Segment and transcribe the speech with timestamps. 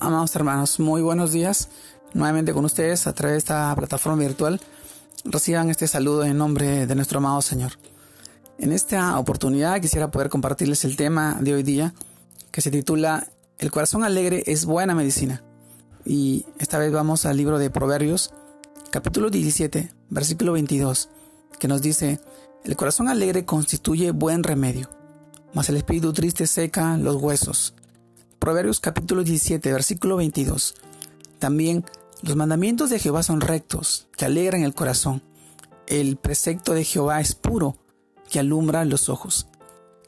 [0.00, 1.68] Amados hermanos, muy buenos días.
[2.14, 4.60] Nuevamente con ustedes a través de esta plataforma virtual.
[5.24, 7.72] Reciban este saludo en nombre de nuestro amado Señor.
[8.58, 11.94] En esta oportunidad quisiera poder compartirles el tema de hoy día
[12.50, 13.28] que se titula
[13.58, 15.44] El corazón alegre es buena medicina.
[16.04, 18.34] Y esta vez vamos al libro de Proverbios,
[18.90, 21.08] capítulo 17, versículo 22,
[21.58, 22.20] que nos dice,
[22.64, 24.90] El corazón alegre constituye buen remedio,
[25.54, 27.74] mas el espíritu triste seca los huesos.
[28.44, 30.74] Proverbios capítulo 17, versículo 22.
[31.38, 31.82] También
[32.20, 35.22] los mandamientos de Jehová son rectos, que alegran el corazón.
[35.86, 37.78] El precepto de Jehová es puro,
[38.30, 39.46] que alumbra los ojos.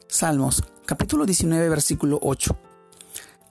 [0.07, 2.55] Salmos capítulo 19, versículo 8.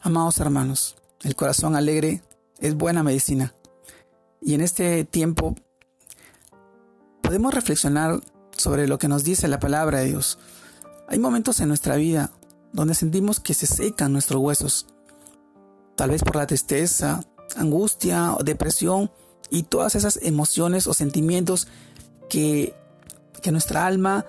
[0.02, 2.22] Amados hermanos, el corazón alegre
[2.59, 3.55] es buena medicina.
[4.39, 5.55] Y en este tiempo
[7.23, 8.22] podemos reflexionar
[8.55, 10.38] sobre lo que nos dice la palabra de Dios.
[11.08, 12.30] Hay momentos en nuestra vida
[12.75, 14.85] donde sentimos que se secan nuestros huesos,
[15.95, 17.21] tal vez por la tristeza,
[17.55, 19.09] angustia depresión
[19.50, 21.69] y todas esas emociones o sentimientos
[22.30, 22.75] que,
[23.41, 24.25] que nuestra alma,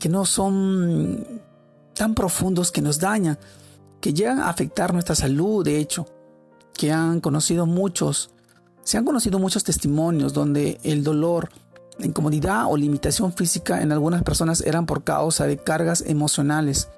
[0.00, 1.42] que no son
[1.94, 3.38] tan profundos que nos dañan,
[4.00, 6.06] que llegan a afectar nuestra salud, de hecho,
[6.72, 8.30] que han conocido muchos,
[8.82, 11.50] se han conocido muchos testimonios donde el dolor,
[11.98, 16.88] la incomodidad o limitación física en algunas personas eran por causa de cargas emocionales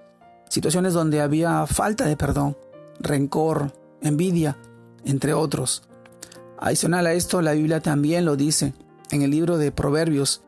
[0.50, 2.56] situaciones donde había falta de perdón,
[2.98, 4.58] rencor, envidia,
[5.04, 5.84] entre otros.
[6.58, 8.74] Adicional a esto, la Biblia también lo dice
[9.10, 10.42] en el libro de Proverbios.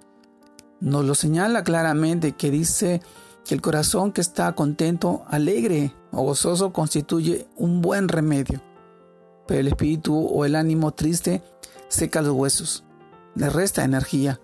[0.80, 3.00] Nos lo señala claramente que dice
[3.44, 8.60] que el corazón que está contento, alegre o gozoso constituye un buen remedio.
[9.46, 11.42] Pero el espíritu o el ánimo triste
[11.88, 12.84] seca los huesos,
[13.34, 14.40] le resta energía.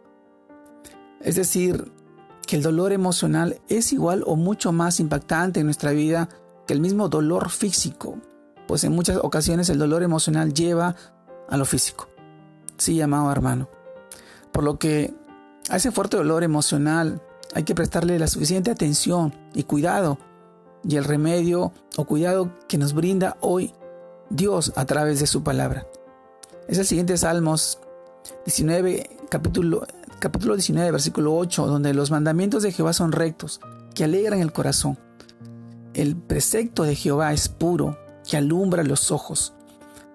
[1.20, 1.93] Es decir,
[2.48, 6.30] que el dolor emocional es igual o mucho más impactante en nuestra vida
[6.66, 8.18] que el mismo dolor físico,
[8.66, 10.96] pues en muchas ocasiones el dolor emocional lleva
[11.46, 12.08] a lo físico.
[12.78, 13.69] Sí, amado hermano.
[14.50, 15.12] Por lo que
[15.69, 17.20] a ese fuerte dolor emocional
[17.54, 20.19] hay que prestarle la suficiente atención y cuidado
[20.82, 23.75] y el remedio o cuidado que nos brinda hoy
[24.31, 25.87] Dios a través de su palabra.
[26.66, 27.78] Es el siguiente Salmos
[28.47, 29.87] 19, capítulo,
[30.19, 33.61] capítulo 19, versículo 8, donde los mandamientos de Jehová son rectos,
[33.95, 34.99] que alegran el corazón.
[35.95, 37.99] El precepto de Jehová es puro,
[38.29, 39.55] que alumbra los ojos.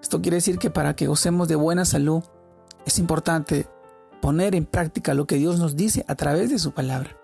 [0.02, 2.22] Esto quiere decir que para que gocemos de buena salud,
[2.86, 3.66] es importante
[4.20, 7.16] poner en práctica lo que Dios nos dice a través de su palabra,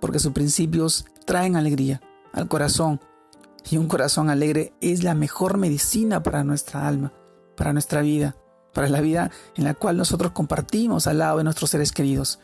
[0.00, 2.00] porque sus principios traen alegría
[2.32, 3.00] al corazón,
[3.70, 7.12] y un corazón alegre es la mejor medicina para nuestra alma,
[7.56, 8.36] para nuestra vida
[8.72, 12.38] para la vida en la cual nosotros compartimos al lado de nuestros seres queridos.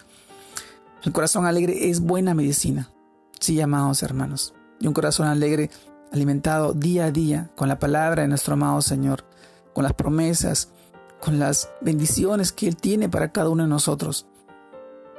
[1.04, 2.90] El corazón alegre es buena medicina,
[3.38, 4.54] sí, amados hermanos.
[4.80, 5.70] Y un corazón alegre
[6.12, 9.24] alimentado día a día con la palabra de nuestro amado Señor,
[9.72, 10.70] con las promesas,
[11.20, 14.26] con las bendiciones que Él tiene para cada uno de nosotros,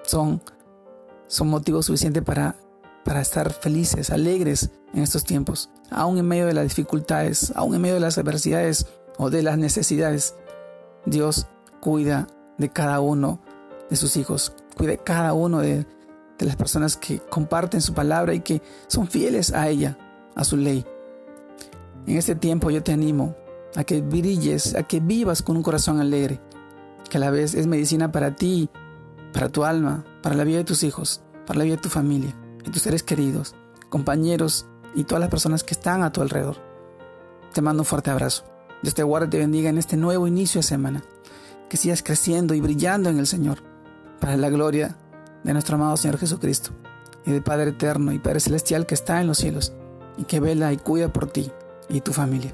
[0.04, 0.42] son,
[1.28, 2.56] son motivos suficientes para,
[3.04, 7.82] para estar felices, alegres en estos tiempos, aún en medio de las dificultades, aún en
[7.82, 8.88] medio de las adversidades
[9.18, 10.36] o de las necesidades.
[11.08, 11.48] Dios
[11.80, 13.40] cuida de cada uno
[13.90, 15.86] de sus hijos, cuida de cada uno de,
[16.40, 19.98] las personas que comparten su palabra y que son fieles a ella,
[20.36, 20.86] a su ley.
[22.06, 23.36] En este tiempo yo te animo
[23.76, 26.40] a que brilles, a que vivas con un corazón alegre,
[27.10, 28.70] que a la vez es medicina para ti,
[29.34, 32.36] para tu alma, para la vida de tus hijos, para la vida de tu familia,
[32.64, 33.56] de tus seres queridos,
[33.90, 36.58] compañeros y todas las personas que están a tu alrededor.
[37.54, 38.44] Te mando un fuerte abrazo.
[38.82, 41.04] Dios te guarde y te bendiga en este nuevo inicio de semana.
[41.70, 43.60] Que sigas creciendo y brillando en el Señor,
[44.20, 44.96] para la gloria
[45.44, 46.72] de nuestro amado Señor Jesucristo
[47.26, 49.74] y del Padre eterno y Padre celestial que está en los cielos
[50.18, 51.52] y que vela y cuida por ti
[51.90, 52.54] y tu familia.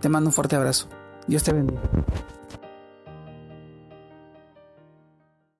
[0.00, 0.88] Te mando un fuerte abrazo.
[1.26, 1.80] Dios te bendiga.